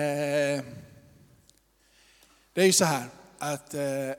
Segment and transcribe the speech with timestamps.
[0.00, 0.62] Eh,
[2.52, 3.08] det är ju så här
[3.38, 4.10] att eh,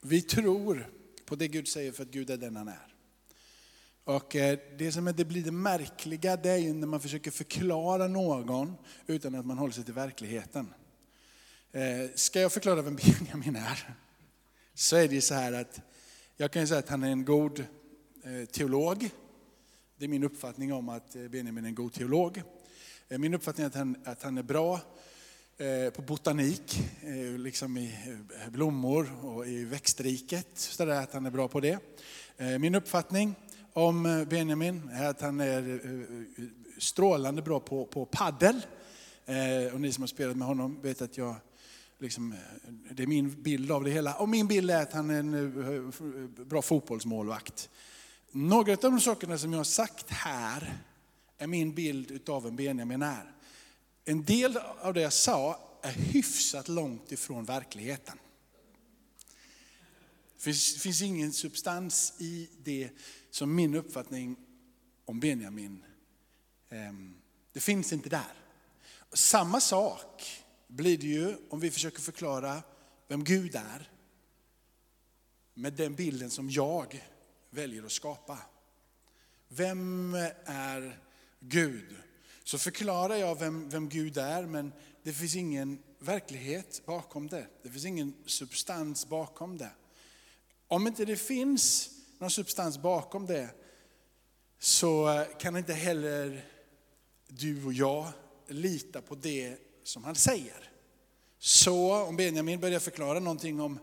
[0.00, 0.90] vi tror
[1.24, 2.94] på det Gud säger för att Gud är den han är.
[4.04, 7.30] Och eh, det som är, det blir det märkliga det är ju när man försöker
[7.30, 8.76] förklara någon
[9.06, 10.74] utan att man håller sig till verkligheten.
[12.14, 13.94] Ska jag förklara vem Benjamin är?
[14.74, 15.80] Så är det ju så här att
[16.36, 17.64] jag kan säga att han är en god
[18.52, 19.10] teolog.
[19.96, 22.42] Det är min uppfattning om att Benjamin är en god teolog.
[23.10, 24.80] Eh, min uppfattning är att han, att han är bra
[25.58, 27.94] eh, på botanik, eh, liksom i
[28.48, 30.48] blommor och i växtriket.
[30.54, 31.78] Så där, att han är bra på det.
[32.60, 33.34] Min uppfattning
[33.72, 35.80] om Benjamin är att han är
[36.78, 38.66] strålande bra på, på paddel.
[39.72, 41.34] Och ni som har spelat med honom vet att jag,
[41.98, 42.34] liksom,
[42.90, 44.14] det är min bild av det hela.
[44.14, 45.92] Och min bild är att han är en
[46.36, 47.70] bra fotbollsmålvakt.
[48.30, 50.78] Några av de sakerna som jag har sagt här
[51.38, 53.32] är min bild av en Benjamin är.
[54.04, 58.18] En del av det jag sa är hyfsat långt ifrån verkligheten.
[60.36, 62.90] Det finns, finns ingen substans i det
[63.30, 64.36] som min uppfattning
[65.04, 65.84] om Benjamin,
[66.68, 67.14] ehm,
[67.52, 68.32] det finns inte där.
[69.12, 72.62] Samma sak blir det ju om vi försöker förklara
[73.08, 73.90] vem Gud är
[75.54, 77.04] med den bilden som jag
[77.50, 78.38] väljer att skapa.
[79.48, 80.98] Vem är
[81.40, 81.96] Gud?
[82.48, 84.72] så förklarar jag vem, vem Gud är, men
[85.02, 87.46] det finns ingen verklighet bakom det.
[87.62, 89.70] Det finns ingen substans bakom det.
[90.68, 93.48] Om inte det finns någon substans bakom det,
[94.58, 96.44] så kan inte heller
[97.26, 98.08] du och jag
[98.46, 100.70] lita på det som han säger.
[101.38, 103.78] Så om Benjamin börjar förklara någonting om,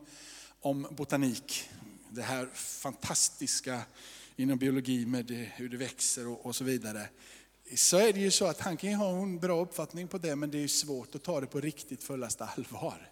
[0.59, 1.69] om botanik,
[2.09, 3.81] det här fantastiska
[4.35, 7.09] inom biologi med det, hur det växer och, och så vidare
[7.75, 10.51] så är det ju så att han kan ha en bra uppfattning på det, men
[10.51, 13.11] det är svårt att ta det på riktigt fullaste allvar.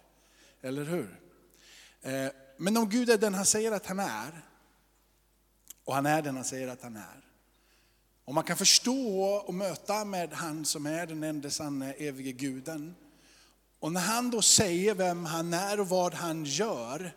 [0.62, 1.20] Eller hur?
[2.02, 4.44] Eh, men om Gud är den han säger att han är,
[5.84, 7.20] och han är den han säger att han är,
[8.24, 12.94] Om man kan förstå och möta med han som är den enda sanna evige guden.
[13.78, 17.14] Och när han då säger vem han är och vad han gör,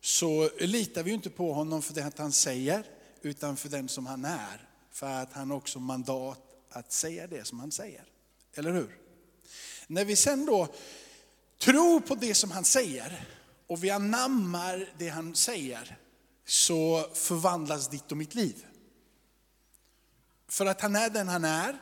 [0.00, 2.86] så litar vi inte på honom för det han säger,
[3.22, 4.68] utan för den som han är.
[4.90, 8.04] För att han också mandat att säga det som han säger.
[8.54, 8.98] Eller hur?
[9.86, 10.68] När vi sen då
[11.58, 13.28] tror på det som han säger
[13.66, 15.98] och vi anammar det han säger
[16.44, 18.66] så förvandlas ditt och mitt liv.
[20.48, 21.78] För att han är den han är,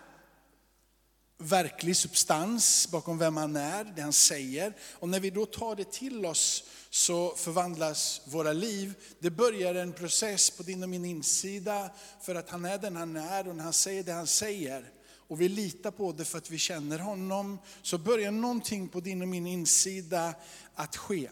[1.39, 4.73] verklig substans bakom vem han är, det han säger.
[4.93, 8.95] Och när vi då tar det till oss så förvandlas våra liv.
[9.19, 11.91] Det börjar en process på din och min insida
[12.23, 14.91] för att han är den han är och när han säger det han säger
[15.29, 19.23] och vi litar på det för att vi känner honom, så börjar någonting på din
[19.23, 20.35] och min insida
[20.75, 21.31] att ske.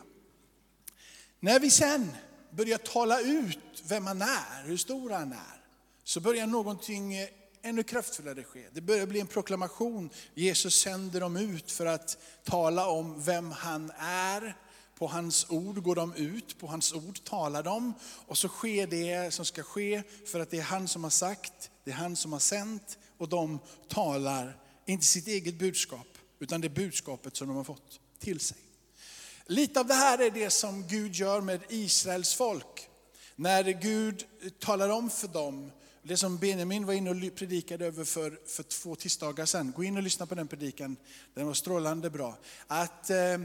[1.41, 2.13] När vi sen
[2.51, 5.63] börjar tala ut vem han är, hur stor han är,
[6.05, 7.15] så börjar någonting
[7.63, 8.65] ännu kraftfullare ske.
[8.73, 10.11] Det börjar bli en proklamation.
[10.35, 14.57] Jesus sänder dem ut för att tala om vem han är.
[14.99, 17.95] På hans ord går de ut, på hans ord talar de.
[18.27, 21.71] Och så sker det som ska ske för att det är han som har sagt,
[21.85, 23.59] det är han som har sänt och de
[23.89, 24.57] talar
[24.87, 26.07] inte sitt eget budskap,
[26.39, 28.59] utan det budskapet som de har fått till sig.
[29.47, 32.89] Lite av det här är det som Gud gör med Israels folk.
[33.37, 34.25] När Gud
[34.59, 35.71] talar om för dem,
[36.03, 39.73] det som Benjamin var inne och predikade över för, för två tisdagar sedan.
[39.77, 40.97] Gå in och lyssna på den predikan,
[41.35, 42.39] den var strålande bra.
[42.67, 43.39] Att eh,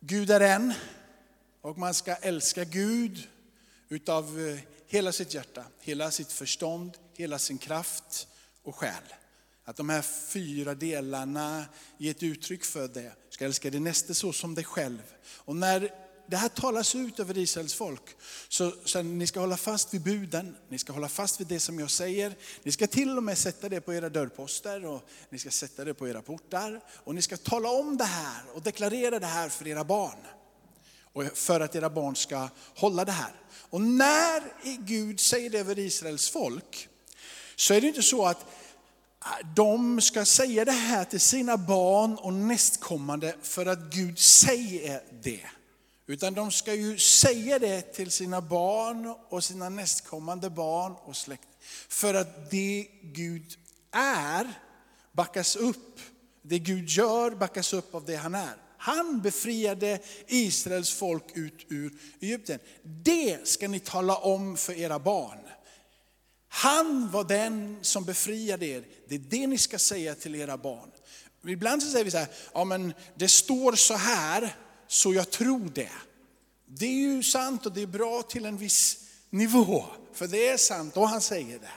[0.00, 0.74] Gud är en
[1.60, 3.28] och man ska älska Gud
[3.88, 8.28] utav eh, hela sitt hjärta, hela sitt förstånd, hela sin kraft
[8.62, 9.02] och själ.
[9.64, 11.64] Att de här fyra delarna
[11.98, 13.12] ger ett uttryck för det.
[13.28, 15.02] Du ska älska din nästa så som dig själv.
[15.24, 15.90] Och när
[16.30, 18.02] det här talas ut över Israels folk,
[18.48, 21.78] så, så ni ska hålla fast vid buden, ni ska hålla fast vid det som
[21.78, 22.36] jag säger.
[22.62, 25.94] Ni ska till och med sätta det på era dörrposter och ni ska sätta det
[25.94, 26.80] på era portar.
[27.04, 30.18] Och ni ska tala om det här och deklarera det här för era barn.
[31.12, 33.32] Och för att era barn ska hålla det här.
[33.70, 34.42] Och när
[34.78, 36.88] Gud säger det över Israels folk,
[37.56, 38.40] så är det inte så att
[39.24, 45.02] äh, de ska säga det här till sina barn och nästkommande för att Gud säger
[45.22, 45.46] det.
[46.10, 51.48] Utan de ska ju säga det till sina barn och sina nästkommande barn och släkt.
[51.88, 53.54] För att det Gud
[53.92, 54.52] är
[55.12, 56.00] backas upp,
[56.42, 58.56] det Gud gör backas upp av det han är.
[58.78, 62.58] Han befriade Israels folk ut ur Egypten.
[62.82, 65.38] Det ska ni tala om för era barn.
[66.48, 68.84] Han var den som befriade er.
[69.08, 70.90] Det är det ni ska säga till era barn.
[71.46, 74.56] Ibland så säger vi så här, ja men det står så här,
[74.88, 75.90] så jag tror det.
[76.66, 80.56] Det är ju sant och det är bra till en viss nivå, för det är
[80.56, 81.70] sant och han säger det.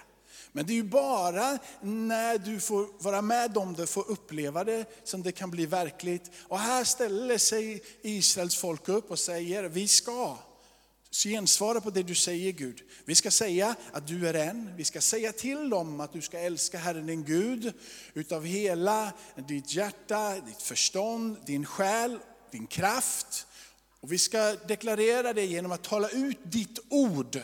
[0.51, 4.85] Men det är ju bara när du får vara med om det, får uppleva det,
[5.03, 6.31] som det kan bli verkligt.
[6.43, 10.37] Och här ställer sig Israels folk upp och säger, vi ska
[11.11, 12.81] gensvara på det du säger Gud.
[13.05, 16.39] Vi ska säga att du är en, vi ska säga till dem att du ska
[16.39, 17.73] älska Herren din Gud
[18.13, 19.13] utav hela
[19.47, 22.19] ditt hjärta, ditt förstånd, din själ,
[22.51, 23.47] din kraft.
[23.99, 27.41] Och vi ska deklarera det genom att tala ut ditt ord.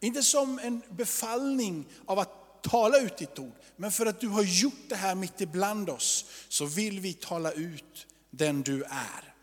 [0.00, 4.42] Inte som en befallning av att tala ut ditt ord, men för att du har
[4.42, 9.34] gjort det här mitt ibland oss, så vill vi tala ut den du är.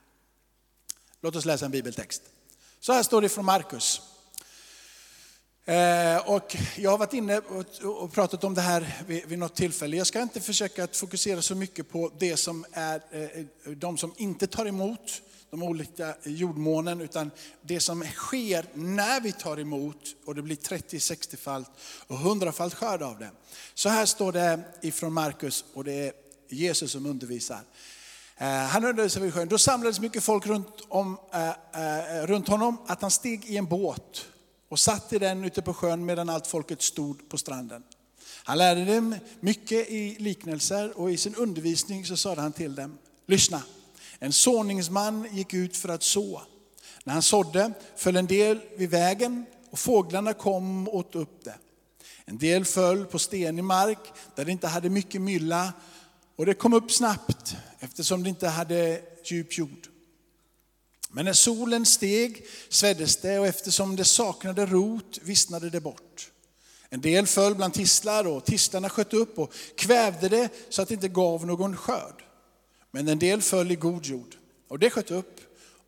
[1.22, 2.22] Låt oss läsa en bibeltext.
[2.80, 4.02] Så här står det från Markus.
[5.70, 7.38] Eh, och jag har varit inne
[7.84, 9.98] och pratat om det här vid något tillfälle.
[9.98, 13.46] Jag ska inte försöka att fokusera så mycket på det som är eh,
[13.76, 17.32] de som inte tar emot de olika jordmånen, utan
[17.62, 21.70] det som sker när vi tar emot och det blir 30, 60-falt
[22.08, 23.32] och 100-falt skörd av det.
[23.74, 26.14] Så här står det ifrån Markus och det är
[26.50, 27.62] Jesus som undervisar.
[28.38, 29.48] Eh, han undervisade vid sjön.
[29.48, 31.18] Då samlades mycket folk runt, om,
[32.24, 34.26] runt honom att han steg i en båt
[34.70, 37.84] och satt i den ute på sjön medan allt folket stod på stranden.
[38.44, 42.98] Han lärde dem mycket i liknelser och i sin undervisning så sade han till dem,
[43.28, 43.64] lyssna.
[44.20, 46.42] En såningsman gick ut för att så.
[47.04, 51.56] När han sådde föll en del vid vägen och fåglarna kom och åt upp det.
[52.26, 54.00] En del föll på stenig mark
[54.36, 55.74] där det inte hade mycket mylla
[56.36, 59.89] och det kom upp snabbt eftersom det inte hade djup jord.
[61.12, 66.32] Men när solen steg sveddes det och eftersom det saknade rot vissnade det bort.
[66.90, 70.94] En del föll bland tistlar och tistlarna sköt upp och kvävde det så att det
[70.94, 72.24] inte gav någon skörd.
[72.92, 74.36] Men en del föll i god jord
[74.68, 75.40] och det sköt upp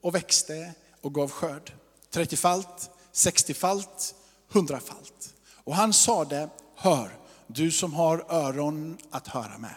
[0.01, 1.73] och växte och gav skörd.
[2.13, 4.15] 30-falt, 60-falt,
[4.51, 5.33] 100-falt.
[5.63, 9.75] Och han sade, hör, du som har öron att höra med.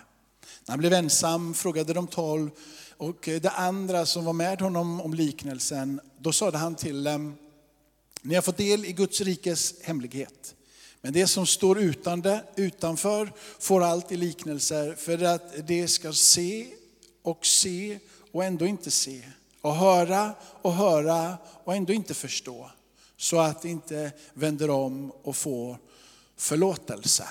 [0.67, 2.51] När han blev ensam frågade de tolv
[2.97, 7.37] och eh, det andra som var med honom om liknelsen, då sade han till dem,
[8.23, 10.55] ni har fått del i Guds rikes hemlighet.
[11.01, 16.13] Men det som står utan det, utanför får allt i liknelser för att det ska
[16.13, 16.67] se
[17.23, 17.99] och se
[18.33, 19.23] och ändå inte se.
[19.61, 22.71] Och höra och höra och ändå inte förstå.
[23.17, 25.79] Så att det inte vänder om och får
[26.37, 27.29] förlåtelse.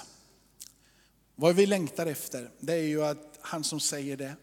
[1.36, 4.36] Vad vi längtar efter, det är ju att han som säger det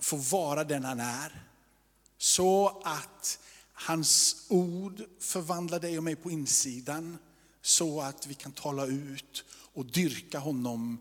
[0.00, 1.46] får vara den han är.
[2.18, 3.38] Så att
[3.72, 7.18] hans ord förvandlar dig och mig på insidan.
[7.62, 10.98] Så att vi kan tala ut och dyrka honom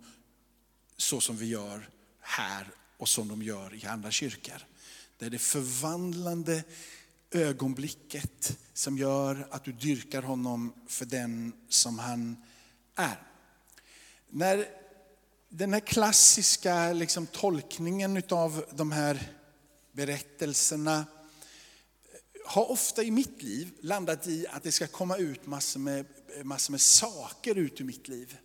[0.98, 2.68] så som vi gör här
[2.98, 4.66] och som de gör i andra kyrkor.
[5.18, 6.64] Det är det förvandlande
[7.32, 12.44] ögonblicket som gör att du dyrkar honom för den som han
[12.96, 13.24] är.
[14.30, 14.68] När
[15.50, 19.32] den här klassiska liksom, tolkningen av de här
[19.92, 21.06] berättelserna eh,
[22.46, 26.06] har ofta i mitt liv landat i att det ska komma ut massor med,
[26.38, 28.38] eh, massor med saker ut ur mitt liv.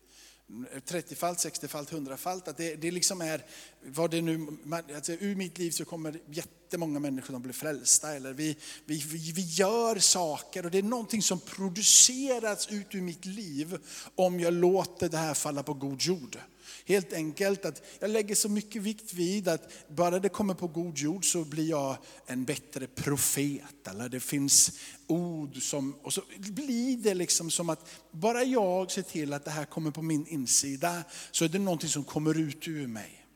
[0.87, 2.49] 30-falt, 60-falt, 100-falt.
[2.49, 3.45] Att det, det liksom är,
[3.87, 4.47] vad det nu,
[4.95, 8.15] alltså ur mitt liv så kommer jättemånga människor att bli frälsta.
[8.15, 13.01] Eller vi, vi, vi, vi gör saker och det är någonting som produceras ut ur
[13.01, 13.79] mitt liv
[14.15, 16.39] om jag låter det här falla på god jord.
[16.87, 20.99] Helt enkelt att jag lägger så mycket vikt vid att bara det kommer på god
[20.99, 23.89] jord så blir jag en bättre profet.
[23.89, 29.03] Eller det finns ord som, och så blir det liksom som att bara jag ser
[29.03, 32.69] till att det här kommer på min insida så är det någonting som kommer ut
[32.69, 33.27] ur mig.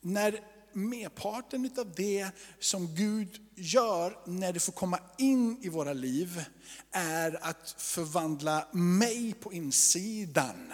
[0.00, 0.40] När
[0.72, 2.28] merparten av det
[2.58, 6.44] som Gud gör när det får komma in i våra liv
[6.90, 10.72] är att förvandla mig på insidan.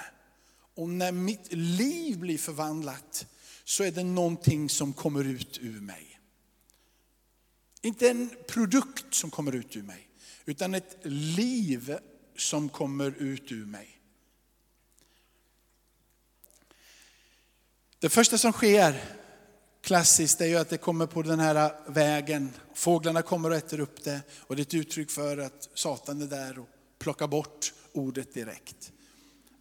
[0.80, 3.26] Och när mitt liv blir förvandlat
[3.64, 6.20] så är det någonting som kommer ut ur mig.
[7.82, 10.08] Inte en produkt som kommer ut ur mig,
[10.44, 11.98] utan ett liv
[12.36, 14.00] som kommer ut ur mig.
[17.98, 19.04] Det första som sker
[19.80, 22.50] klassiskt är ju att det kommer på den här vägen.
[22.74, 26.26] Fåglarna kommer och äter upp det och det är ett uttryck för att Satan är
[26.26, 26.68] där och
[26.98, 28.92] plockar bort ordet direkt.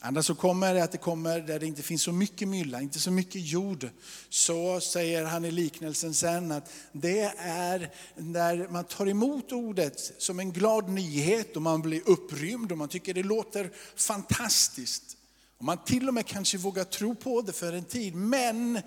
[0.02, 3.00] Andra som kommer är att det kommer där det inte finns så mycket mylla, inte
[3.00, 3.90] så mycket jord.
[4.30, 10.40] Så säger han i liknelsen sen att det är när man tar emot ordet som
[10.40, 15.18] en glad nyhet och man blir upprymd och man tycker det låter fantastiskt.
[15.58, 18.16] Och man till och med kanske vågar tro på det för en tid.
[18.16, 18.82] Men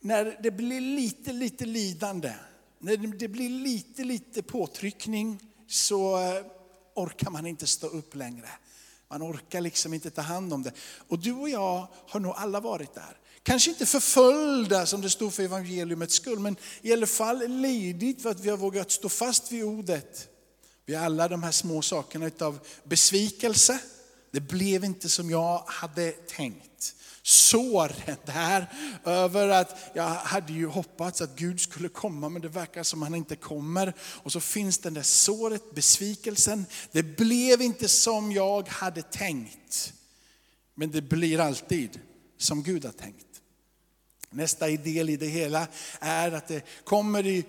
[0.00, 2.32] när det blir lite, lite lidande,
[2.78, 6.44] när det blir lite, lite påtryckning så eh,
[6.94, 8.48] orkar man inte stå upp längre.
[9.10, 10.72] Man orkar liksom inte ta hand om det.
[11.08, 13.18] Och du och jag har nog alla varit där.
[13.42, 18.30] Kanske inte förföljda som det stod för evangeliumets skull, men i alla fall lidit för
[18.30, 20.28] att vi har vågat stå fast vid ordet.
[20.86, 23.78] Vi har alla de här små sakerna av besvikelse.
[24.30, 26.73] Det blev inte som jag hade tänkt.
[27.26, 28.66] Såren där
[29.04, 33.14] över att jag hade ju hoppats att Gud skulle komma men det verkar som han
[33.14, 33.92] inte kommer.
[34.00, 36.66] Och så finns den där såret, besvikelsen.
[36.92, 39.92] Det blev inte som jag hade tänkt.
[40.74, 42.00] Men det blir alltid
[42.38, 43.26] som Gud har tänkt.
[44.30, 45.66] Nästa del i det hela
[46.00, 47.44] är att det kommer i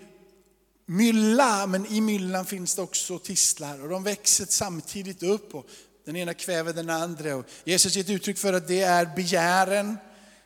[0.86, 5.54] mylla, men i myllan finns det också tistlar och de växer samtidigt upp.
[5.54, 5.66] Och
[6.06, 7.36] den ena kväver den andra.
[7.36, 9.96] Och Jesus ger ett uttryck för att det är begären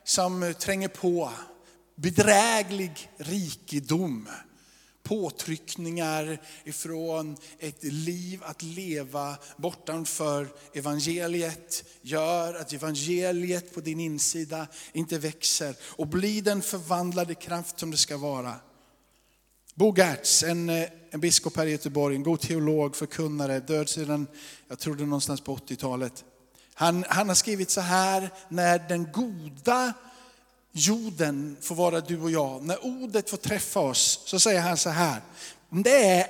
[0.04, 1.32] som tränger på.
[1.96, 4.28] Bedräglig rikedom.
[5.02, 15.18] Påtryckningar ifrån ett liv att leva bortanför evangeliet gör att evangeliet på din insida inte
[15.18, 18.54] växer och blir den förvandlade kraft som det ska vara.
[19.80, 24.26] Bo Gertz, en, eh, en biskop här i Göteborg, en god teolog, förkunnare, död sedan,
[24.68, 26.24] jag tror det någonstans på 80-talet.
[26.74, 29.92] Han, han har skrivit så här, när den goda
[30.72, 34.90] jorden får vara du och jag, när ordet får träffa oss, så säger han så
[34.90, 35.20] här,
[35.70, 36.26] det är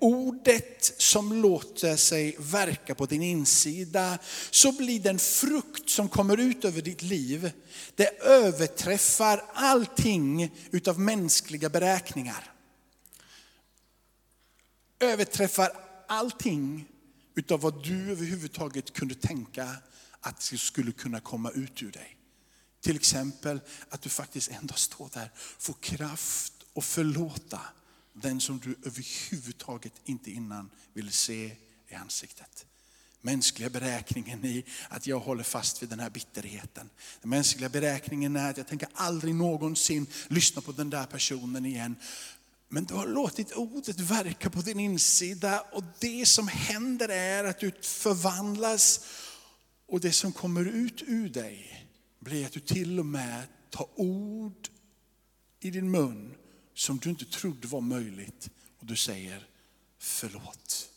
[0.00, 4.18] ordet som låter sig verka på din insida,
[4.50, 7.50] så blir den frukt som kommer ut över ditt liv,
[7.94, 12.53] det överträffar allting utav mänskliga beräkningar
[15.04, 15.72] överträffar
[16.08, 16.88] allting
[17.34, 19.76] utav vad du överhuvudtaget kunde tänka
[20.20, 22.16] att det skulle kunna komma ut ur dig.
[22.80, 27.60] Till exempel att du faktiskt ändå står där, får kraft att förlåta
[28.12, 31.56] den som du överhuvudtaget inte innan ville se
[31.88, 32.66] i ansiktet.
[33.20, 36.90] Mänskliga beräkningen i att jag håller fast vid den här bitterheten.
[37.20, 41.96] Den mänskliga beräkningen är att jag tänker aldrig någonsin lyssna på den där personen igen.
[42.74, 47.58] Men du har låtit ordet verka på din insida och det som händer är att
[47.58, 49.00] du förvandlas
[49.86, 51.86] och det som kommer ut ur dig
[52.20, 54.68] blir att du till och med tar ord
[55.60, 56.34] i din mun
[56.74, 59.46] som du inte trodde var möjligt och du säger
[59.98, 60.88] förlåt.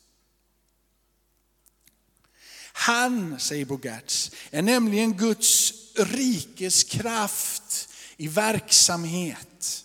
[2.74, 9.84] Han, säger Bogarts, är nämligen Guds rikes kraft i verksamhet.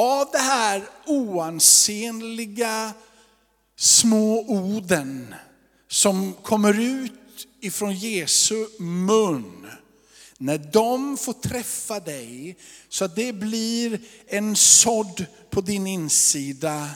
[0.00, 2.92] Av det här oansenliga
[3.76, 5.34] små orden
[5.88, 7.12] som kommer ut
[7.60, 9.66] ifrån Jesu mun.
[10.38, 12.56] När de får träffa dig
[12.88, 16.88] så att det blir en sådd på din insida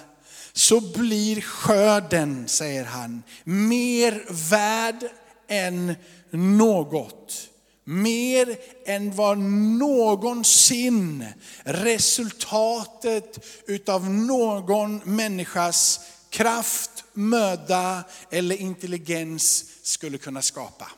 [0.52, 5.11] så blir skörden, säger han, mer värd
[5.49, 5.94] än
[6.30, 7.49] något
[7.85, 9.38] mer än vad
[9.79, 11.26] någonsin
[11.64, 16.00] resultatet utav någon människas
[16.31, 20.91] kraft, möda eller intelligens skulle kunna skapa.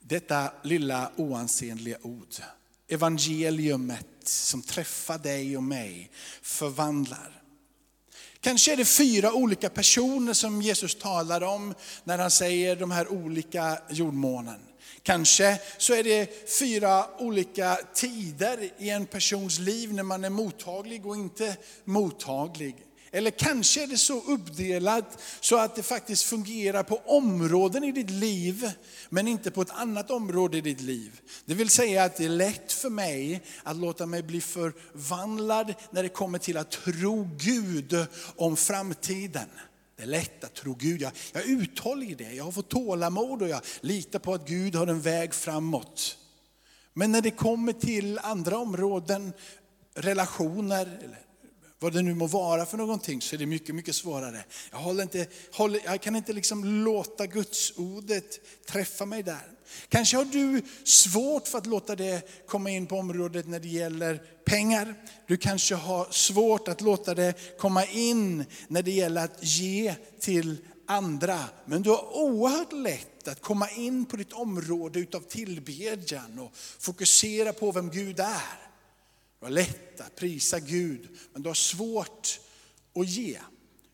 [0.00, 2.34] Detta lilla oansenliga ord,
[2.88, 6.10] evangeliumet som träffar dig och mig,
[6.42, 7.42] förvandlar.
[8.40, 11.74] Kanske är det fyra olika personer som Jesus talar om
[12.04, 14.60] när han säger de här olika jordmånen.
[15.06, 21.06] Kanske så är det fyra olika tider i en persons liv när man är mottaglig
[21.06, 22.76] och inte mottaglig.
[23.10, 28.10] Eller kanske är det så uppdelat så att det faktiskt fungerar på områden i ditt
[28.10, 28.70] liv,
[29.08, 31.20] men inte på ett annat område i ditt liv.
[31.44, 36.02] Det vill säga att det är lätt för mig att låta mig bli förvandlad när
[36.02, 39.48] det kommer till att tro Gud om framtiden.
[39.96, 41.00] Det är lätt att tro Gud.
[41.02, 42.32] Jag, jag är uthållig i det.
[42.32, 46.18] Jag har fått tålamod och jag litar på att Gud har en väg framåt.
[46.92, 49.32] Men när det kommer till andra områden,
[49.94, 51.25] relationer, eller
[51.78, 54.44] vad det nu må vara för någonting, så är det mycket, mycket svårare.
[54.70, 59.52] Jag, håller inte, håller, jag kan inte liksom låta Gudsordet träffa mig där.
[59.88, 64.22] Kanske har du svårt för att låta det komma in på området när det gäller
[64.44, 64.94] pengar.
[65.26, 70.56] Du kanske har svårt att låta det komma in när det gäller att ge till
[70.86, 71.40] andra.
[71.64, 77.52] Men du har oerhört lätt att komma in på ditt område utav tillbedjan och fokusera
[77.52, 78.65] på vem Gud är.
[79.38, 82.40] Du har lätt att prisa Gud, men du har svårt
[82.94, 83.38] att ge.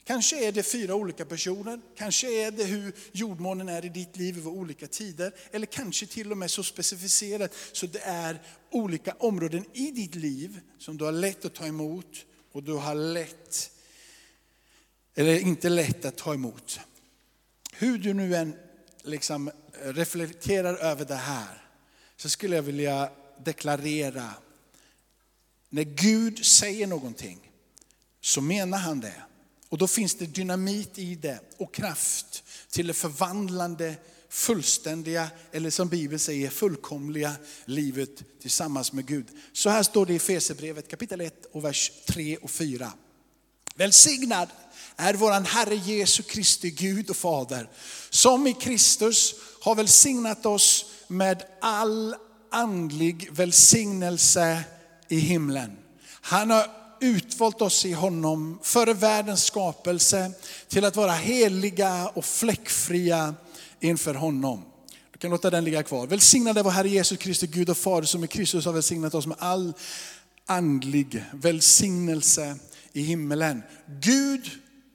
[0.05, 4.35] Kanske är det fyra olika personer, kanske är det hur jordmånen är i ditt liv
[4.35, 5.35] vid olika tider.
[5.51, 10.61] Eller kanske till och med så specificerat så det är olika områden i ditt liv
[10.79, 13.71] som du har lätt att ta emot och du har lätt,
[15.15, 16.81] eller inte lätt att ta emot.
[17.73, 18.57] Hur du nu än
[19.03, 19.51] liksom
[19.83, 21.69] reflekterar över det här
[22.17, 23.11] så skulle jag vilja
[23.45, 24.31] deklarera,
[25.73, 27.50] när Gud säger någonting
[28.21, 29.23] så menar han det.
[29.69, 33.95] Och då finns det dynamit i det och kraft till det förvandlande,
[34.29, 37.33] fullständiga, eller som Bibeln säger fullkomliga
[37.64, 39.26] livet tillsammans med Gud.
[39.52, 42.93] Så här står det i Fesebrevet kapitel 1 och vers 3 och 4.
[43.75, 44.49] Välsignad
[44.97, 47.69] är våran Herre Jesu Kristi Gud och Fader,
[48.11, 52.17] som i Kristus har välsignat oss med all
[52.50, 54.64] andlig välsignelse
[55.12, 55.76] i himlen.
[56.21, 56.66] Han har
[57.00, 60.33] utvalt oss i honom före världens skapelse
[60.69, 63.35] till att vara heliga och fläckfria
[63.81, 64.64] inför honom.
[65.12, 66.07] Du kan låta den ligga kvar.
[66.07, 69.37] Välsignade vår Herre Jesus Kristus, Gud och Fader som i Kristus har välsignat oss med
[69.40, 69.73] all
[70.47, 72.57] andlig välsignelse
[72.92, 73.62] i himmelen.
[74.00, 74.50] Gud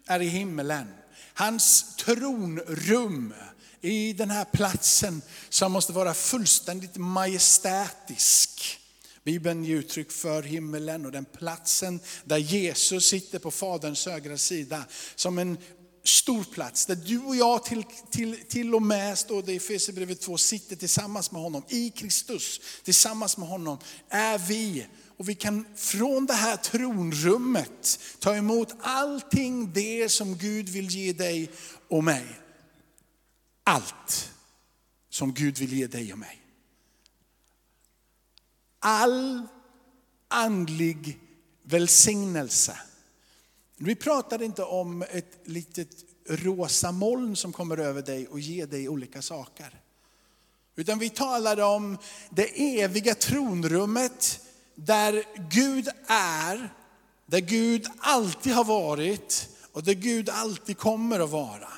[0.08, 0.88] är i himmelen.
[1.34, 3.34] Hans tronrum
[3.82, 8.80] i den här platsen som måste vara fullständigt majestätisk.
[9.28, 14.86] Bibeln ger uttryck för himmelen och den platsen där Jesus sitter på Faderns högra sida.
[15.16, 15.58] Som en
[16.04, 20.22] stor plats där du och jag till, till, till och med, står det i Efesierbrevet
[20.22, 21.64] 2, sitter tillsammans med honom.
[21.70, 23.78] I Kristus, tillsammans med honom,
[24.10, 24.88] är vi.
[25.18, 31.14] Och vi kan från det här tronrummet ta emot allting det som Gud vill ge
[31.14, 31.52] dig
[31.88, 32.26] och mig.
[33.64, 34.32] Allt
[35.10, 36.47] som Gud vill ge dig och mig
[38.80, 39.48] all
[40.28, 41.20] andlig
[41.64, 42.78] välsignelse.
[43.78, 45.90] Vi pratar inte om ett litet
[46.30, 49.82] rosa moln som kommer över dig och ger dig olika saker.
[50.76, 51.98] Utan vi talar om
[52.30, 54.40] det eviga tronrummet
[54.76, 56.74] där Gud är,
[57.26, 61.70] där Gud alltid har varit och där Gud alltid kommer att vara.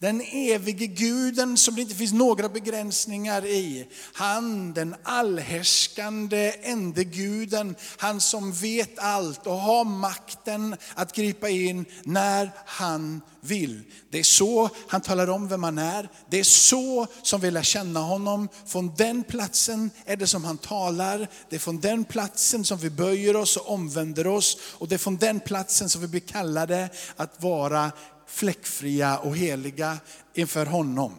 [0.00, 3.86] Den evige guden som det inte finns några begränsningar i.
[4.12, 11.84] Han, den allhärskande ende guden, han som vet allt och har makten att gripa in
[12.04, 13.82] när han vill.
[14.10, 16.08] Det är så han talar om vem han är.
[16.30, 18.48] Det är så som vi lär känna honom.
[18.66, 21.28] Från den platsen är det som han talar.
[21.50, 24.58] Det är från den platsen som vi böjer oss och omvänder oss.
[24.72, 27.92] Och det är från den platsen som vi blir kallade att vara
[28.28, 29.98] fläckfria och heliga
[30.34, 31.18] inför honom.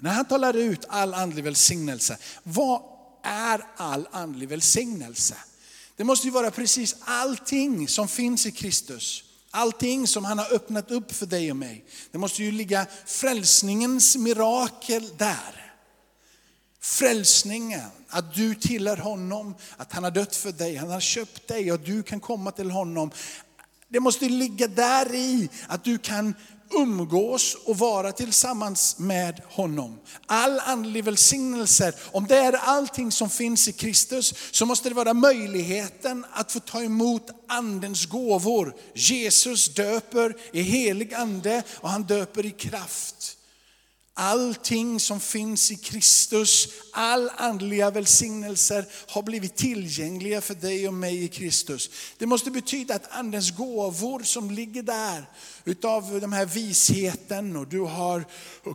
[0.00, 2.82] När han talar ut all andlig välsignelse, vad
[3.22, 5.36] är all andlig välsignelse?
[5.96, 9.24] Det måste ju vara precis allting som finns i Kristus.
[9.50, 11.84] Allting som han har öppnat upp för dig och mig.
[12.10, 15.74] Det måste ju ligga frälsningens mirakel där.
[16.80, 21.72] Frälsningen, att du tillhör honom, att han har dött för dig, han har köpt dig
[21.72, 23.10] och du kan komma till honom.
[23.94, 26.34] Det måste ligga där i att du kan
[26.70, 29.98] umgås och vara tillsammans med honom.
[30.26, 35.14] All andlig välsignelse, om det är allting som finns i Kristus, så måste det vara
[35.14, 38.74] möjligheten att få ta emot andens gåvor.
[38.94, 43.33] Jesus döper i helig ande och han döper i kraft.
[44.16, 51.24] Allting som finns i Kristus, all andliga välsignelser har blivit tillgängliga för dig och mig
[51.24, 51.90] i Kristus.
[52.18, 55.26] Det måste betyda att andens gåvor som ligger där,
[55.64, 58.24] utav den här visheten och du har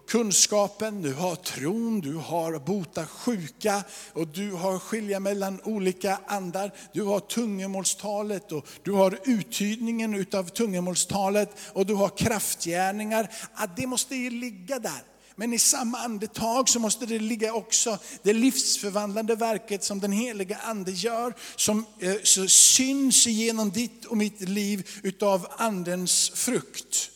[0.07, 6.71] kunskapen, du har tron, du har bota sjuka och du har skilja mellan olika andar.
[6.93, 13.31] Du har tungemålstalet och du har uttydningen utav tungemålstalet och du har kraftgärningar.
[13.53, 15.03] Att det måste ju ligga där.
[15.39, 20.57] Men i samma andetag så måste det ligga också det livsförvandlande verket som den heliga
[20.57, 27.11] ande gör, som eh, så syns genom ditt och mitt liv utav andens frukt.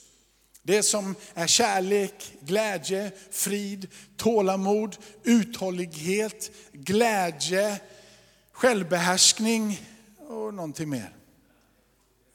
[0.62, 7.79] Det som är kärlek, glädje, frid, tålamod, uthållighet, glädje,
[8.51, 9.81] självbehärskning
[10.17, 11.22] och någonting mer.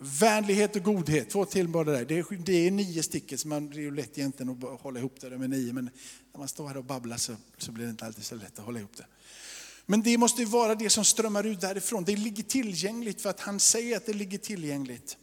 [0.01, 2.05] Vänlighet och godhet, två till bara där.
[2.05, 4.99] Det är, det är nio stycken, så man, det är ju lätt egentligen att hålla
[4.99, 5.73] ihop det med nio.
[5.73, 5.91] Men
[6.33, 8.65] när man står här och babblar så, så blir det inte alltid så lätt att
[8.65, 9.07] hålla ihop det.
[9.87, 12.05] Men det måste ju vara det som strömmar ut därifrån.
[12.05, 15.17] Det ligger tillgängligt för att han säger att det ligger tillgängligt.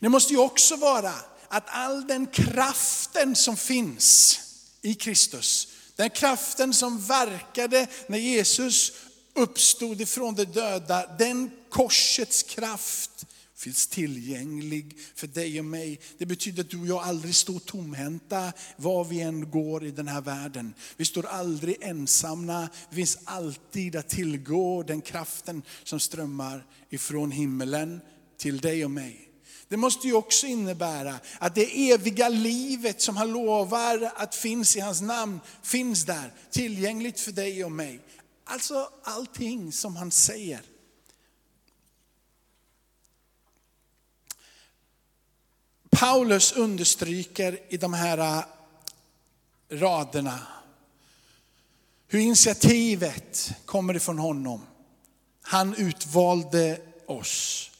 [0.00, 1.12] Det måste ju också vara
[1.48, 4.40] att all den kraften som finns
[4.82, 8.92] i Kristus, den kraften som verkade när Jesus
[9.34, 16.00] uppstod ifrån de döda, den korsets kraft finns tillgänglig för dig och mig.
[16.18, 20.08] Det betyder att du och jag aldrig står tomhänta var vi än går i den
[20.08, 20.74] här världen.
[20.96, 28.00] Vi står aldrig ensamma, det finns alltid att tillgå den kraften som strömmar ifrån himmelen
[28.38, 29.28] till dig och mig.
[29.68, 34.80] Det måste ju också innebära att det eviga livet som han lovar att finns i
[34.80, 38.00] hans namn, finns där, tillgängligt för dig och mig.
[38.44, 40.60] Alltså allting som han säger.
[45.98, 48.44] Paulus understryker i de här äh,
[49.70, 50.46] raderna
[52.08, 54.60] hur initiativet kommer ifrån honom.
[55.42, 57.70] Han utvalde oss.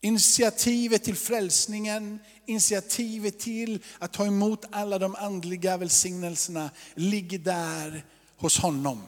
[0.00, 8.04] Initiativet till frälsningen, initiativet till att ta emot alla de andliga välsignelserna ligger där
[8.36, 9.02] hos honom.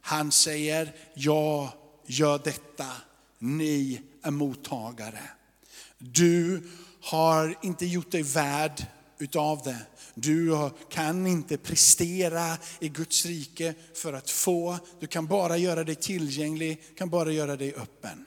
[0.00, 1.68] Han säger, jag
[2.06, 2.86] gör detta,
[3.38, 5.22] ni är mottagare.
[5.98, 6.62] Du
[7.08, 8.86] har inte gjort dig värd
[9.18, 9.86] utav det.
[10.14, 14.78] Du kan inte prestera i Guds rike för att få.
[15.00, 18.26] Du kan bara göra dig tillgänglig, kan bara göra dig öppen.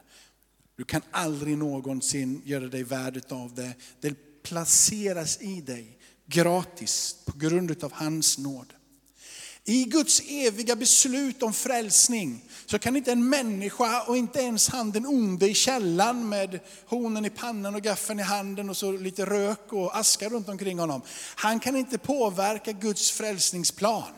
[0.76, 3.74] Du kan aldrig någonsin göra dig värd utav det.
[4.00, 8.74] Det placeras i dig gratis på grund av hans nåd.
[9.65, 14.91] I Guds eviga beslut om frälsning så kan inte en människa och inte ens han
[14.91, 19.26] den onde i källan med honen i pannan och gaffeln i handen och så lite
[19.26, 21.02] rök och aska runt omkring honom.
[21.36, 24.12] Han kan inte påverka Guds frälsningsplan.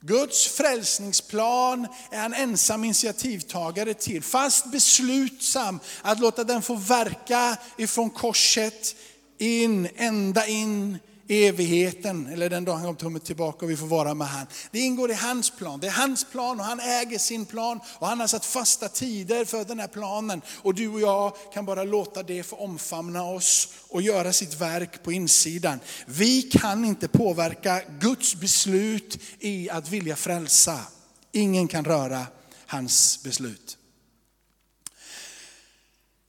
[0.00, 8.10] Guds frälsningsplan är han ensam initiativtagare till, fast beslutsam att låta den få verka ifrån
[8.10, 8.96] korset
[9.38, 14.28] in, ända in evigheten, eller den dag han kommer tillbaka och vi får vara med
[14.28, 14.46] han.
[14.70, 15.80] Det ingår i hans plan.
[15.80, 19.44] Det är hans plan och han äger sin plan och han har satt fasta tider
[19.44, 20.42] för den här planen.
[20.48, 25.02] Och du och jag kan bara låta det få omfamna oss och göra sitt verk
[25.02, 25.80] på insidan.
[26.06, 30.80] Vi kan inte påverka Guds beslut i att vilja frälsa.
[31.32, 32.26] Ingen kan röra
[32.66, 33.78] hans beslut.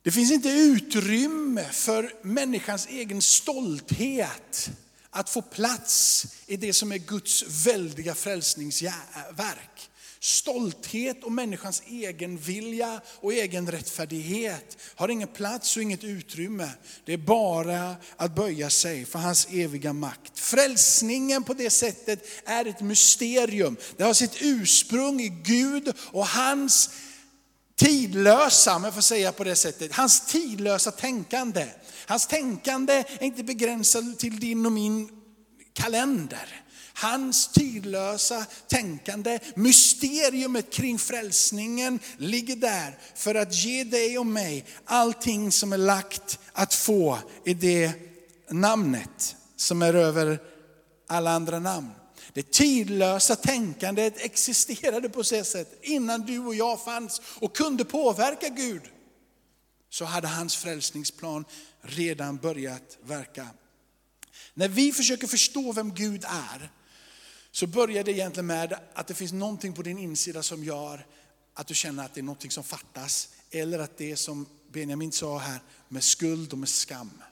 [0.07, 4.71] Det finns inte utrymme för människans egen stolthet
[5.17, 9.89] att få plats i det som är Guds väldiga frälsningsverk.
[10.19, 16.69] Stolthet och människans egen vilja och egen rättfärdighet har ingen plats och inget utrymme.
[17.05, 20.39] Det är bara att böja sig för hans eviga makt.
[20.39, 23.77] Frälsningen på det sättet är ett mysterium.
[23.97, 26.89] Det har sitt ursprung i Gud och hans
[27.75, 31.65] tidlösa, om jag får säga på det sättet, hans tidlösa tänkande.
[32.07, 35.09] Hans tänkande är inte begränsat till din och min
[35.73, 36.63] kalender.
[36.93, 45.51] Hans tidlösa tänkande, mysteriumet kring frälsningen ligger där för att ge dig och mig allting
[45.51, 47.91] som är lagt att få i det
[48.49, 50.39] namnet som är över
[51.07, 51.89] alla andra namn.
[52.33, 58.49] Det tidlösa tänkandet existerade på så sätt innan du och jag fanns och kunde påverka
[58.49, 58.81] Gud.
[59.89, 61.45] Så hade hans frälsningsplan
[61.81, 63.47] redan börjat verka.
[64.53, 66.71] När vi försöker förstå vem Gud är,
[67.51, 71.05] så börjar det egentligen med att det finns någonting på din insida som gör
[71.53, 73.29] att du känner att det är någonting som fattas.
[73.51, 77.23] Eller att det är som Benjamin sa här, med skuld och med skam.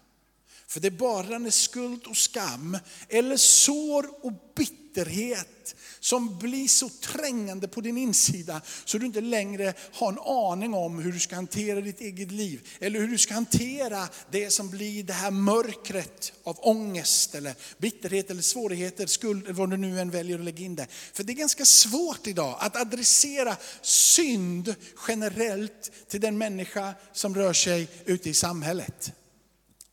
[0.67, 2.77] För det är bara när skuld och skam,
[3.09, 9.21] eller sår och bitterhet bitterhet som blir så trängande på din insida så du inte
[9.21, 12.67] längre har en aning om hur du ska hantera ditt eget liv.
[12.79, 18.29] Eller hur du ska hantera det som blir det här mörkret av ångest, eller bitterhet,
[18.29, 20.87] eller svårigheter, skuld, eller vad du nu än väljer att lägga in det.
[20.89, 24.75] För det är ganska svårt idag att adressera synd
[25.07, 29.11] generellt till den människa som rör sig ute i samhället.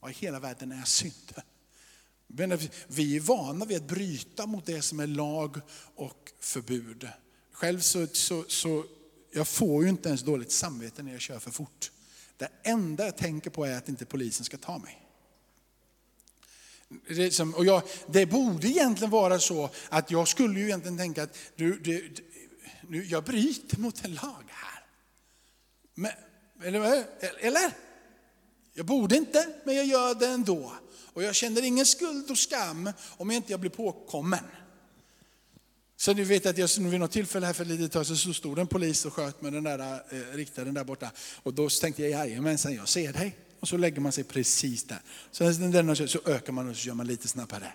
[0.01, 1.43] Vad i hela världen är synden?
[2.87, 5.61] Vi är vana vid att bryta mot det som är lag
[5.95, 7.09] och förbud.
[7.53, 8.85] Själv så, så, så
[9.31, 11.91] jag får ju inte ens dåligt samvete när jag kör för fort.
[12.37, 14.99] Det enda jag tänker på är att inte polisen ska ta mig.
[17.09, 21.23] Det, som, och jag, det borde egentligen vara så att jag skulle ju egentligen tänka
[21.23, 22.15] att du, du,
[22.89, 24.85] nu, jag bryter mot en lag här.
[25.95, 26.13] Men,
[26.63, 27.05] eller?
[27.41, 27.73] eller?
[28.75, 30.73] Jag borde inte, men jag gör det ändå.
[31.15, 34.45] Och jag känner ingen skuld och skam om jag inte blir påkommen.
[35.97, 38.59] Så ni vet att jag vid något tillfälle här för ett litet tag så stod
[38.59, 41.11] en polis och sköt med den där eh, riktaren där borta.
[41.43, 43.37] Och då tänkte jag, jajamensan jag ser dig.
[43.61, 45.01] Och så lägger man sig precis där.
[45.31, 47.73] Så, så ökar man och så gör man lite snabbare.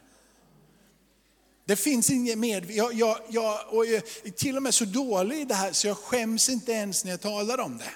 [1.66, 5.42] Det finns inget med, Jag, jag, jag, och jag är till och med så dålig
[5.42, 7.92] i det här så jag skäms inte ens när jag talar om det.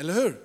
[0.00, 0.40] Eller hur?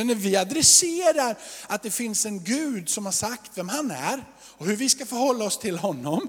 [0.00, 4.24] Så när vi adresserar att det finns en Gud som har sagt vem han är
[4.40, 6.28] och hur vi ska förhålla oss till honom,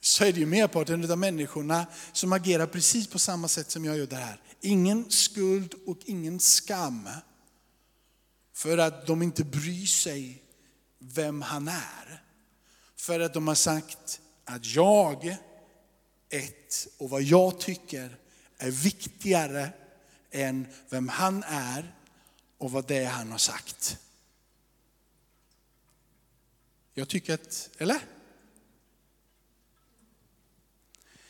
[0.00, 3.96] så är det ju merparten av människorna som agerar precis på samma sätt som jag
[3.96, 4.40] gör det här.
[4.60, 7.08] Ingen skuld och ingen skam.
[8.54, 10.42] För att de inte bryr sig
[10.98, 12.22] vem han är.
[12.96, 15.36] För att de har sagt att jag,
[16.30, 18.16] ett, och vad jag tycker
[18.58, 19.72] är viktigare
[20.30, 21.94] än vem han är
[22.64, 23.98] och vad det är han har sagt.
[26.94, 28.00] Jag tycker att, eller?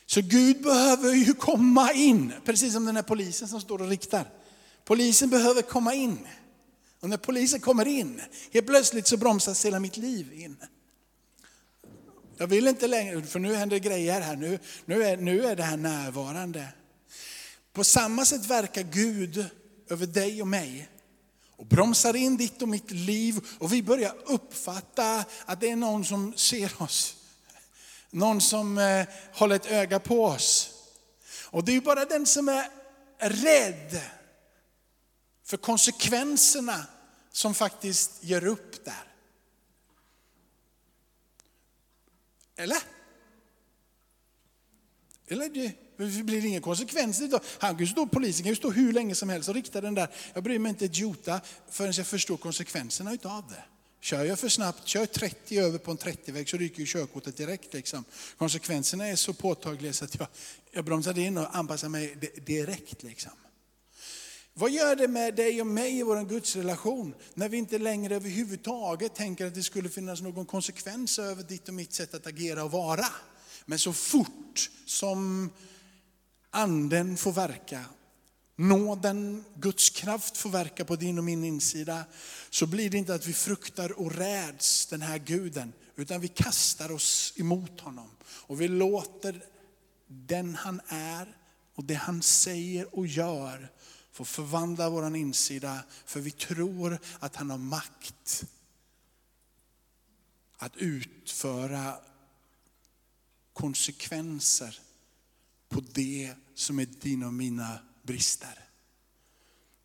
[0.05, 4.29] Så Gud behöver ju komma in, precis som den här polisen som står och riktar.
[4.83, 6.27] Polisen behöver komma in.
[6.99, 8.21] Och när polisen kommer in,
[8.51, 10.57] helt plötsligt så bromsas hela mitt liv in.
[12.37, 15.63] Jag vill inte längre, för nu händer grejer här, nu, nu, är, nu är det
[15.63, 16.67] här närvarande.
[17.73, 19.45] På samma sätt verkar Gud
[19.89, 20.89] över dig och mig
[21.57, 26.05] och bromsar in ditt och mitt liv och vi börjar uppfatta att det är någon
[26.05, 27.15] som ser oss.
[28.09, 30.71] Någon som eh, håller ett öga på oss.
[31.45, 32.69] Och det är ju bara den som är
[33.19, 34.01] rädd
[35.43, 36.85] för konsekvenserna
[37.31, 39.11] som faktiskt gör upp där.
[42.55, 42.77] Eller?
[45.27, 47.21] Eller det, det blir ingen konsekvens.
[47.59, 50.07] Han kan stå, polisen kan ju stå hur länge som helst och rikta den där.
[50.33, 53.63] Jag bryr mig inte ett jota förrän jag förstår konsekvenserna utav det.
[54.01, 57.73] Kör jag för snabbt, kör 30 över på en 30-väg så ryker ju körkortet direkt.
[57.73, 58.03] Liksom.
[58.37, 60.27] Konsekvenserna är så påtagliga så att jag,
[60.71, 63.03] jag bromsade in och anpassade mig direkt.
[63.03, 63.31] Liksom.
[64.53, 69.15] Vad gör det med dig och mig i vår gudsrelation när vi inte längre överhuvudtaget
[69.15, 72.71] tänker att det skulle finnas någon konsekvens över ditt och mitt sätt att agera och
[72.71, 73.05] vara?
[73.65, 75.49] Men så fort som
[76.55, 77.85] anden får verka,
[78.55, 82.05] nåden, Guds kraft får verka på din och min insida,
[82.49, 86.91] så blir det inte att vi fruktar och räds den här guden, utan vi kastar
[86.91, 88.09] oss emot honom.
[88.23, 89.43] Och vi låter
[90.07, 91.37] den han är
[91.75, 93.71] och det han säger och gör
[94.11, 98.45] få förvandla vår insida, för vi tror att han har makt
[100.57, 101.97] att utföra
[103.53, 104.79] konsekvenser
[105.75, 108.59] på det som är dina och mina brister.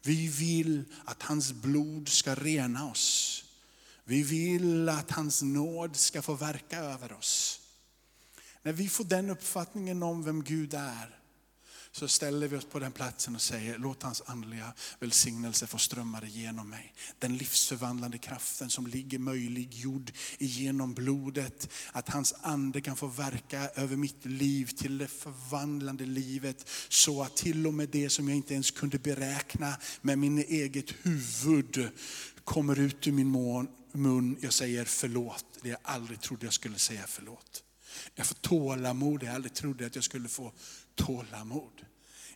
[0.03, 3.45] Vi vill att hans blod ska rena oss.
[4.05, 7.61] Vi vill att hans nåd ska få verka över oss.
[8.63, 11.20] När vi får den uppfattningen om vem Gud är,
[11.93, 16.23] så ställer vi oss på den platsen och säger, låt hans andliga välsignelse få strömma
[16.23, 16.95] igenom mig.
[17.19, 21.69] Den livsförvandlande kraften som ligger möjliggjord igenom blodet.
[21.93, 26.69] Att hans ande kan få verka över mitt liv till det förvandlande livet.
[26.89, 30.95] Så att till och med det som jag inte ens kunde beräkna med min eget
[31.03, 31.89] huvud
[32.45, 33.31] kommer ut ur min
[33.93, 34.37] mun.
[34.41, 37.63] Jag säger förlåt, det jag aldrig trodde jag skulle säga förlåt.
[38.15, 40.53] Jag får tålamod, jag aldrig trodde att jag skulle få
[41.07, 41.87] tålamod.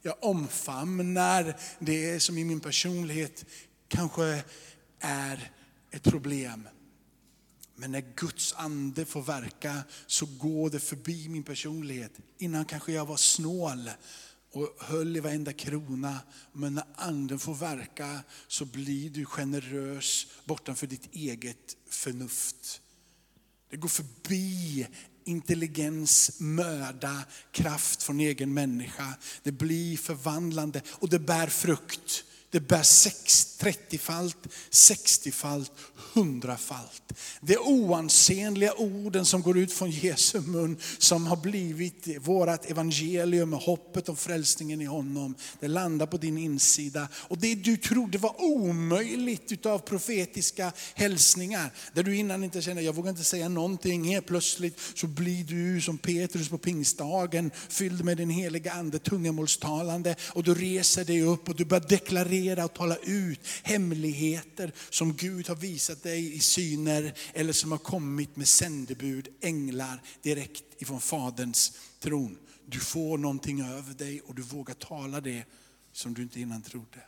[0.02, 3.44] Jag omfamnar det som i min personlighet
[3.88, 4.44] kanske
[5.00, 5.50] är
[5.90, 6.68] ett problem.
[7.76, 12.12] Men när Guds ande får verka så går det förbi min personlighet.
[12.38, 13.90] Innan kanske jag var snål
[14.52, 16.18] och höll i varenda krona.
[16.52, 22.80] Men när anden får verka så blir du generös bortanför ditt eget förnuft.
[23.70, 24.86] Det går förbi
[25.24, 29.14] intelligens, möda, kraft från egen människa.
[29.42, 32.24] Det blir förvandlande och det bär frukt.
[32.54, 34.36] Det bär 30-falt,
[34.70, 35.72] 60-falt,
[36.14, 37.02] 100-falt.
[37.40, 43.58] Det oansenliga orden som går ut från Jesu mun, som har blivit vårt evangelium, med
[43.58, 45.34] hoppet om frälsningen i honom.
[45.60, 47.08] Det landar på din insida.
[47.14, 52.94] Och det du trodde var omöjligt utav profetiska hälsningar, där du innan inte kände, jag
[52.94, 58.16] vågar inte säga någonting, helt plötsligt så blir du som Petrus på pingstdagen, fylld med
[58.16, 60.16] den heliga ande, tungamålstalande.
[60.28, 65.12] Och du reser dig upp och du börjar deklarera profetera och tala ut hemligheter som
[65.16, 71.00] Gud har visat dig i syner eller som har kommit med sändebud, änglar direkt ifrån
[71.00, 72.38] Faderns tron.
[72.66, 75.44] Du får någonting över dig och du vågar tala det
[75.92, 77.00] som du inte innan trodde.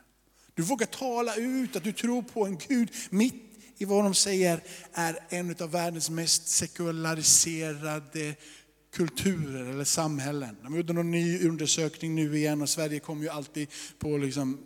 [0.54, 3.42] Du vågar tala ut att du tror på en Gud mitt
[3.78, 8.34] i vad de säger är en av världens mest sekulariserade
[8.92, 10.56] kulturer eller samhällen.
[10.62, 13.68] De gjorde någon ny undersökning nu igen och Sverige kommer ju alltid
[13.98, 14.58] på liksom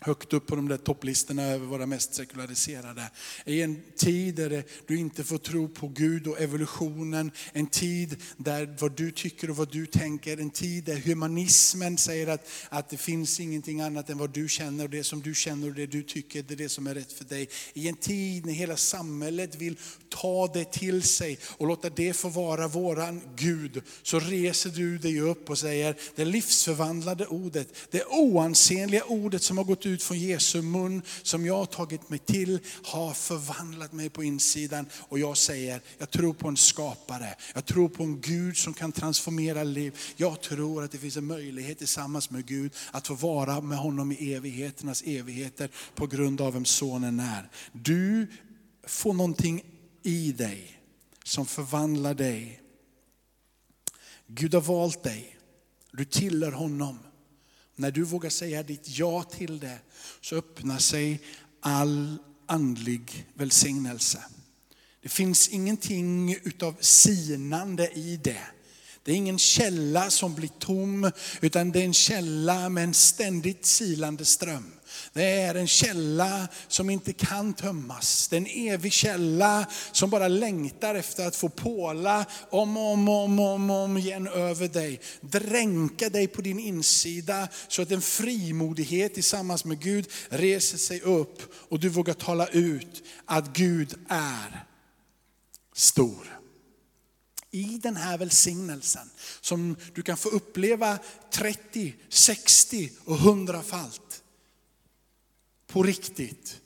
[0.00, 3.10] högt upp på de där topplistorna över våra mest sekulariserade.
[3.44, 8.76] I en tid där du inte får tro på Gud och evolutionen, en tid där
[8.80, 12.96] vad du tycker och vad du tänker, en tid där humanismen säger att, att det
[12.96, 16.02] finns ingenting annat än vad du känner och det som du känner och det du
[16.02, 17.48] tycker, det är det som är rätt för dig.
[17.72, 19.76] I en tid när hela samhället vill
[20.08, 25.20] ta det till sig och låta det få vara våran Gud, så reser du dig
[25.20, 30.62] upp och säger, det livsförvandlade ordet, det oansenliga ordet som har gått ut från Jesu
[30.62, 34.86] mun, som jag har tagit mig till, har förvandlat mig på insidan.
[34.94, 37.34] Och jag säger, jag tror på en skapare.
[37.54, 39.98] Jag tror på en Gud som kan transformera liv.
[40.16, 44.12] Jag tror att det finns en möjlighet tillsammans med Gud att få vara med honom
[44.12, 47.48] i evigheternas evigheter på grund av vem sonen är.
[47.72, 48.26] Du
[48.86, 49.64] får någonting
[50.02, 50.80] i dig
[51.24, 52.60] som förvandlar dig.
[54.26, 55.36] Gud har valt dig.
[55.92, 56.98] Du tillhör honom.
[57.78, 59.78] När du vågar säga ditt ja till det
[60.20, 61.20] så öppnar sig
[61.60, 64.22] all andlig välsignelse.
[65.02, 68.46] Det finns ingenting utav sinande i det.
[69.02, 71.10] Det är ingen källa som blir tom,
[71.40, 74.72] utan det är en källa med en ständigt silande ström.
[75.12, 78.28] Det är en källa som inte kan tömmas.
[78.28, 83.08] Det är en evig källa som bara längtar efter att få påla om och om,
[83.08, 85.00] om, om, om igen över dig.
[85.20, 91.54] Dränka dig på din insida så att en frimodighet tillsammans med Gud reser sig upp
[91.68, 94.64] och du vågar tala ut att Gud är
[95.74, 96.38] stor
[97.50, 100.98] i den här välsignelsen som du kan få uppleva
[101.30, 104.22] 30, 60 och 100 falt
[105.68, 106.60] på riktigt.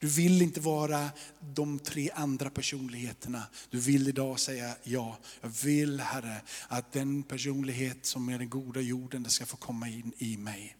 [0.00, 1.10] Du vill inte vara
[1.40, 3.42] de tre andra personligheterna.
[3.70, 5.18] Du vill idag säga ja.
[5.40, 9.88] Jag vill Herre att den personlighet som är den goda jorden, det ska få komma
[9.88, 10.76] in i mig.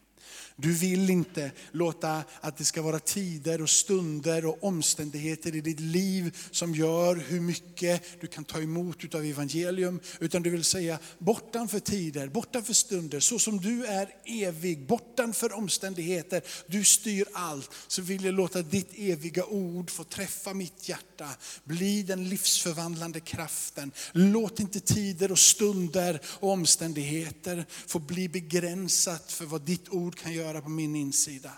[0.61, 5.81] Du vill inte låta att det ska vara tider och stunder och omständigheter i ditt
[5.81, 10.01] liv som gör hur mycket du kan ta emot utav evangelium.
[10.21, 16.43] Utan du vill säga bortanför tider, bortanför stunder, så som du är evig, bortanför omständigheter,
[16.67, 17.71] du styr allt.
[17.89, 21.29] Så vill jag låta ditt eviga ord få träffa mitt hjärta,
[21.65, 23.93] bli den livsförvandlande kraften.
[24.13, 30.33] Låt inte tider och stunder och omständigheter få bli begränsat för vad ditt ord kan
[30.33, 31.53] göra göra på min insida.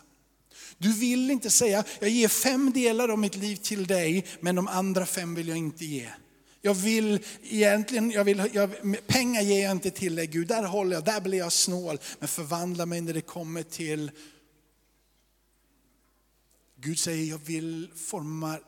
[0.79, 4.69] Du vill inte säga, jag ger fem delar av mitt liv till dig, men de
[4.69, 6.09] andra fem vill jag inte ge.
[6.63, 8.71] Jag vill egentligen, jag vill, jag,
[9.07, 11.99] pengar ger jag inte till dig Gud, där håller jag, där blir jag snål.
[12.19, 14.11] Men förvandla mig när det kommer till,
[16.77, 18.59] Gud säger jag vill forma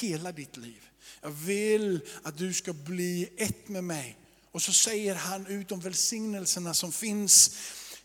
[0.00, 0.82] hela ditt liv.
[1.22, 4.18] Jag vill att du ska bli ett med mig.
[4.52, 7.56] Och så säger han ut de välsignelserna som finns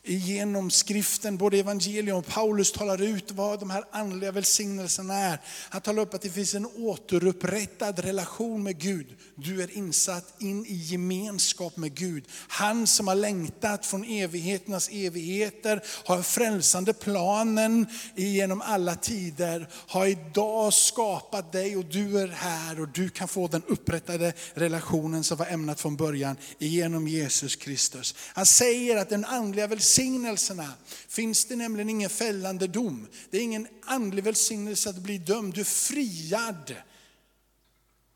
[0.04, 5.40] genom skriften, både evangelium och Paulus talar ut vad de här andliga välsignelserna är.
[5.70, 9.08] Han talar upp att det finns en återupprättad relation med Gud.
[9.36, 12.24] Du är insatt in i gemenskap med Gud.
[12.48, 17.86] Han som har längtat från evigheternas evigheter, har frälsande planen
[18.16, 23.48] genom alla tider, har idag skapat dig och du är här och du kan få
[23.48, 28.16] den upprättade relationen som var ämnat från början genom Jesus Kristus.
[28.34, 30.74] Han säger att den andliga välsignelsen välsignelserna
[31.08, 33.08] finns det nämligen ingen fällande dom.
[33.30, 35.54] Det är ingen andlig välsignelse att bli dömd.
[35.54, 36.76] Du är friad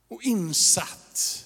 [0.08, 1.46] och insatt.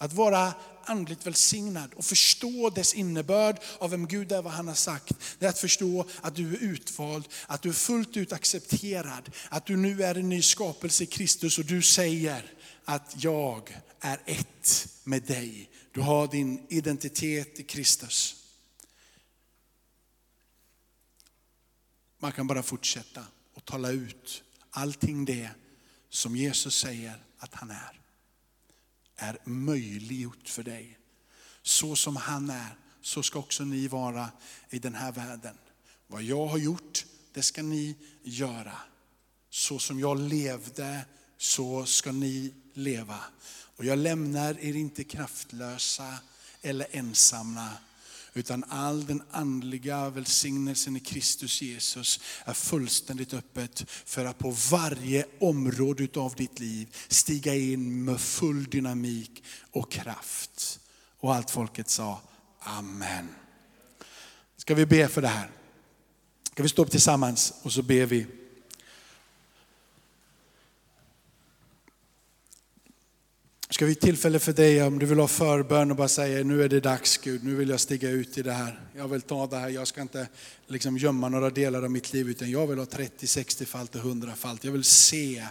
[0.00, 0.52] Att vara
[0.84, 5.12] andligt välsignad och förstå dess innebörd av vem Gud är, vad han har sagt.
[5.38, 9.66] Det är att förstå att du är utvald, att du är fullt ut accepterad, att
[9.66, 12.52] du nu är en ny skapelse i Kristus och du säger
[12.84, 15.70] att jag är ett med dig.
[15.92, 18.36] Du har din identitet i Kristus.
[22.18, 25.50] Man kan bara fortsätta och tala ut allting det
[26.08, 28.00] som Jesus säger att han är.
[29.16, 30.98] Är möjliggjort för dig.
[31.62, 34.30] Så som han är, så ska också ni vara
[34.70, 35.58] i den här världen.
[36.06, 38.78] Vad jag har gjort, det ska ni göra.
[39.50, 41.04] Så som jag levde,
[41.36, 43.18] så ska ni leva.
[43.76, 46.14] Och jag lämnar er inte kraftlösa
[46.62, 47.68] eller ensamma,
[48.34, 55.26] utan all den andliga välsignelsen i Kristus Jesus är fullständigt öppet för att på varje
[55.40, 60.80] område av ditt liv stiga in med full dynamik och kraft.
[61.20, 62.20] Och allt folket sa
[62.60, 63.28] Amen.
[64.56, 65.50] Ska vi be för det här?
[66.52, 68.26] Ska vi stå upp tillsammans och så ber vi.
[73.72, 76.68] Ska vi tillfälle för dig om du vill ha förbön och bara säga nu är
[76.68, 78.80] det dags Gud, nu vill jag stiga ut i det här.
[78.96, 80.28] Jag vill ta det här, jag ska inte
[80.66, 84.00] liksom gömma några delar av mitt liv utan jag vill ha 30, 60 falt och
[84.00, 84.64] 100 falt.
[84.64, 85.46] Jag vill se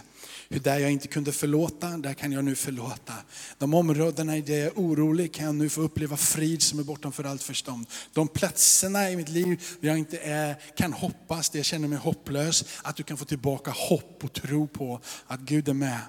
[0.48, 3.14] hur där jag inte kunde förlåta, där kan jag nu förlåta.
[3.58, 7.12] De områdena där jag är orolig kan jag nu få uppleva frid som är bortom
[7.12, 7.86] för allt förstånd.
[8.12, 11.98] De platserna i mitt liv där jag inte är, kan hoppas, där jag känner mig
[11.98, 16.00] hopplös, att du kan få tillbaka hopp och tro på att Gud är med.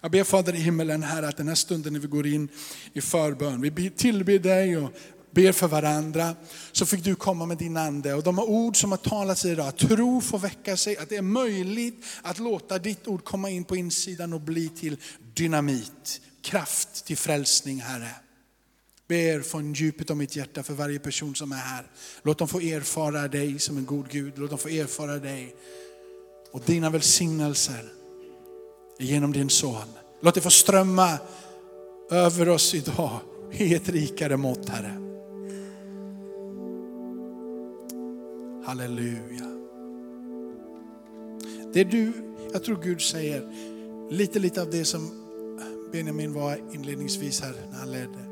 [0.00, 2.48] Jag ber Fader i himmelen här att den här stunden när vi går in
[2.92, 4.92] i förbön, vi tillber dig och
[5.30, 6.34] ber för varandra,
[6.72, 8.14] så fick du komma med din ande.
[8.14, 11.22] Och de ord som har talats idag, att tro får väcka sig, att det är
[11.22, 14.96] möjligt att låta ditt ord komma in på insidan och bli till
[15.34, 18.10] dynamit, kraft till frälsning Herre.
[19.08, 21.86] Ber från djupet av mitt hjärta för varje person som är här.
[22.22, 24.32] Låt dem få erfara dig som en god Gud.
[24.36, 25.54] Låt dem få erfara dig
[26.52, 27.99] och dina välsignelser
[29.00, 29.76] genom din son.
[30.20, 31.18] Låt det få strömma
[32.10, 33.20] över oss idag
[33.52, 34.94] i ett rikare mått, Herre.
[38.66, 39.46] Halleluja.
[41.72, 42.12] Det du,
[42.52, 43.42] jag tror Gud säger,
[44.10, 45.10] lite lite av det som
[45.92, 48.30] Benjamin var inledningsvis här när han ledde.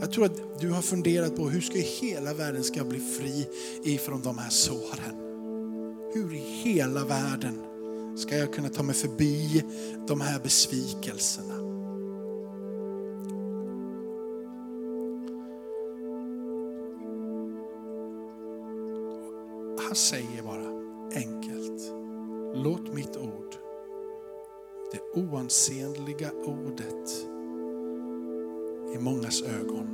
[0.00, 3.48] Jag tror att du har funderat på hur ska hela världen ska bli fri
[3.84, 5.16] ifrån de här såren.
[6.14, 7.69] Hur i hela världen
[8.20, 9.64] ska jag kunna ta mig förbi
[10.08, 11.54] de här besvikelserna.
[19.86, 20.66] Han säger bara
[21.14, 21.92] enkelt,
[22.54, 23.54] låt mitt ord,
[24.92, 27.10] det oansenliga ordet
[28.94, 29.88] i mångas ögon,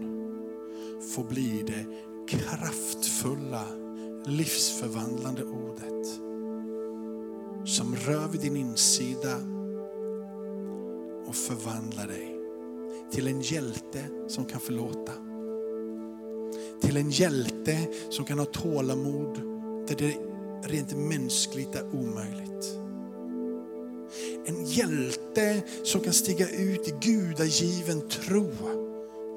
[1.15, 1.87] få bli det
[2.29, 3.65] kraftfulla,
[4.27, 6.26] livsförvandlande ordet
[7.67, 9.37] som rör vid din insida
[11.27, 12.37] och förvandlar dig
[13.13, 15.13] till en hjälte som kan förlåta.
[16.83, 17.79] Till en hjälte
[18.11, 19.41] som kan ha tålamod
[19.89, 20.17] där det
[20.63, 22.79] rent mänskligt är omöjligt.
[24.47, 28.51] En hjälte som kan stiga ut i gudagiven tro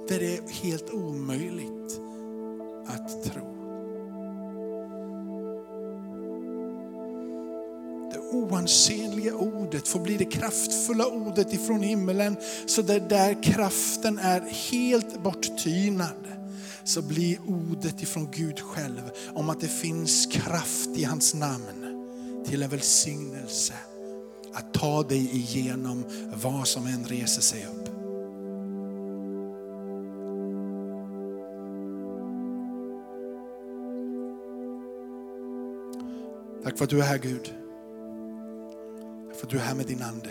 [0.07, 2.01] där det är helt omöjligt
[2.86, 3.59] att tro.
[8.32, 12.36] Oansenliga ordet får bli det kraftfulla ordet ifrån himmelen.
[12.65, 16.27] Så där, där kraften är helt borttynad
[16.84, 22.05] så blir ordet ifrån Gud själv om att det finns kraft i hans namn
[22.45, 23.73] till en välsignelse
[24.53, 26.03] att ta dig igenom
[26.34, 27.86] vad som än reser sig upp.
[36.63, 37.53] Tack för att du är här Gud
[39.40, 40.30] för att du är här med din ande.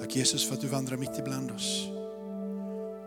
[0.00, 1.88] Tack Jesus för att du vandrar mitt ibland oss.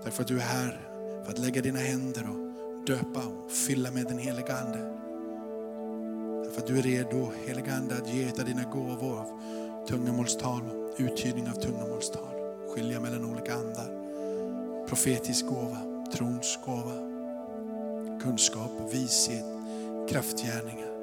[0.04, 0.90] Tack för att du är här
[1.24, 4.94] för att lägga dina händer och döpa och fylla med den heliga Ande.
[6.44, 9.28] Tack för att du är redo, heliga Ande, att ge av dina gåvor av
[9.88, 12.36] tungomålstal och uttydning av tungomålstal.
[12.76, 13.98] Skilja mellan olika andar.
[14.88, 16.94] Profetisk gåva, trons gåva,
[18.24, 19.46] kunskap, vishet,
[20.10, 20.97] kraftgärningar.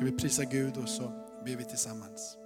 [0.00, 1.12] Ska vi prisa Gud och så
[1.44, 2.39] ber vi tillsammans.